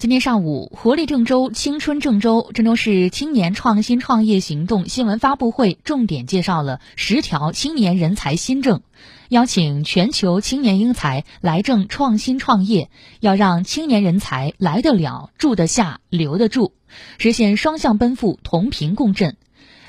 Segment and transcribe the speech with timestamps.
[0.00, 8.80] 今天上午，活力郑州、青春郑州郑州市青年创新创业行动新闻发布会重点介绍了十条青年人才新政，
[9.28, 12.88] 邀请全球青年英才来郑创新创业，
[13.20, 16.72] 要让青年人才来得了、住得下、留得住，
[17.18, 19.36] 实现双向奔赴、同频共振。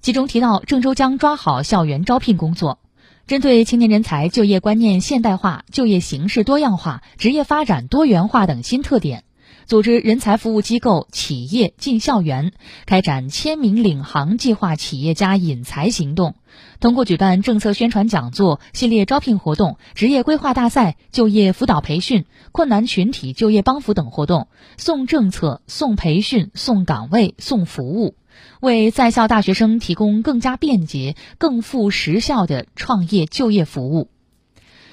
[0.00, 2.78] 其中提到，郑州将抓好校园招聘工作，
[3.26, 9.24] 针对青年人才就业观念现代化、就业形势多样化、职业发展多元化等新特点。
[9.68, 12.52] 组织人才服务机构、企业进校园，
[12.86, 16.36] 开展签名领航计划企业家引才行动。
[16.80, 28.14] 通过举办政策宣传讲座、系列招聘活动、职业规划大赛、就业辅导培训、困难群体就业帮扶等活动，送政策、送培训、送岗位、送服务，
[28.60, 34.08] 为在校大学生提供更加便捷、更富时效的创业就业服务。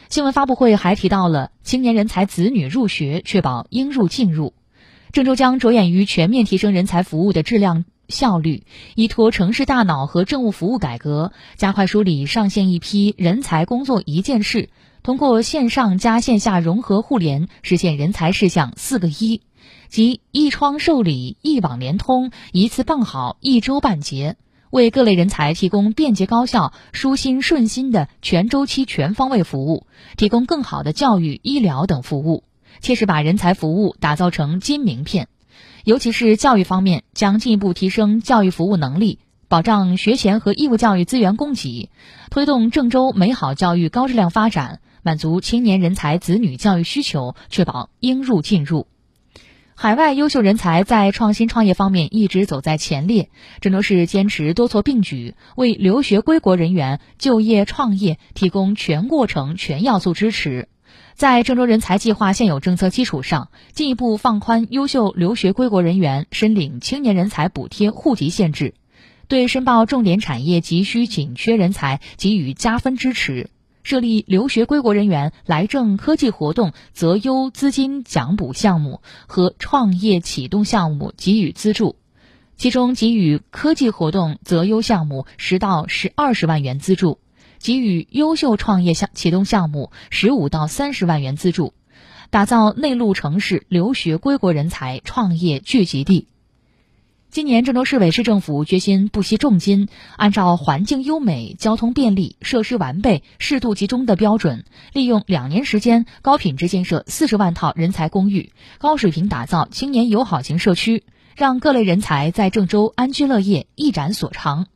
[0.09, 4.53] 新闻发布会还提到了青年人才子女入学，确保应入尽入。
[5.15, 8.63] 郑州将着眼于全面提升人才服务的质量效率，
[8.95, 14.67] 依托城市大脑和政务服务改革，加快梳理上线一批人才工作一件事，
[15.03, 19.39] 通过线上加线下融合互联，实现人才事项四个一，
[19.87, 24.35] 即一窗受理、一网联通、一次办好、一周办结，
[24.69, 32.43] 为各类人才提供便捷高效、舒心顺心的全周期全方位服务，提供更好的教育、医疗等服务。
[32.81, 35.27] 切实把人才服务打造成金名片，
[35.83, 41.89] 尤其是教育方面，将进一步提升教育服务能力，保障学前和义务教育资源供给，
[42.29, 48.87] 推动郑州美好教育高质量发展，满足青年人才子女教育需求，确保应入尽入。
[49.77, 53.29] 海外优秀人才在创新创业方面一直走在前列，
[53.59, 60.69] 郑州市坚持多措并举，为留学归国人员就业创业提供全过程、全要素支持。
[61.15, 68.73] 在郑州人才计划现有政策基础上，进一步放宽优秀留学归国人员申领青年人才补贴户籍限制，
[69.27, 73.49] 对申报重点产业急需紧缺人才给予加分支持，
[73.83, 81.95] 设立留学归国人员来郑科技活动择优资金奖补项目和创业启动项目给予资助，
[82.57, 87.19] 其中给予科技活动择优项目十到十二十万元资助。
[87.65, 91.73] 给予优秀创业项启动项目十五到三十万元资助，
[92.29, 96.27] 打造内陆城市留学归国人才创业聚集地。
[97.31, 111.03] 今年郑州市委市政府决心不惜重金，按照环境优美、交通便利、设施完备、适度集中的标准，利用两年时间，高品质建设四十万套人才公寓，高水平打造青年友好型社区，
[111.35, 114.67] 让各类人才在郑州安居乐业，一展所长。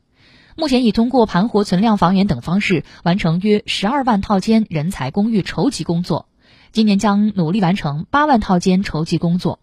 [0.60, 6.28] 目前已通过盘活存量房源等方式完成约十二万套间人才公寓筹集工作，
[6.70, 9.58] 今年将努力完成八万套间筹集工作。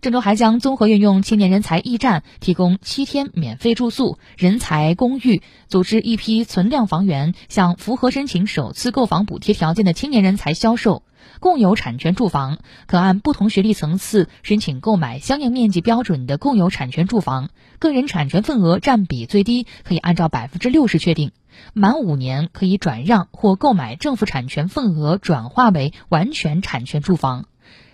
[0.00, 11.02] 郑州还将综合运用青年人才驿站，提供七天免费住宿、人才公寓，组织一批存量房源，向符合申请首次购房补贴条件的青年人才销售。
[11.40, 21.32] 共有产权住房可按不同学历层次申请购买相应面积标准的共有产权住房，个人产权份额占比最低可以按照百分之六十确定，
[21.72, 27.46] 满五年可以转让或购买政府产权份额转化为完全产权住房。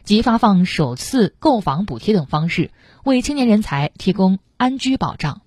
[0.05, 2.71] 及发放首次购房补贴等方式，
[3.03, 5.41] 为青年人才提供安居保障。